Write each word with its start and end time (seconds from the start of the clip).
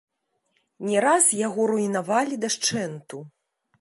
Не 0.91 0.97
раз 1.05 1.27
яго 1.47 1.67
руйнавалі 1.73 2.43
дашчэнту. 2.47 3.17